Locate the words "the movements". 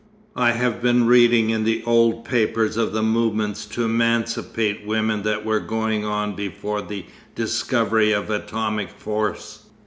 2.91-3.67